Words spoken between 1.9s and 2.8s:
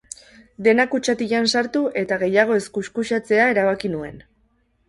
eta gehiago ez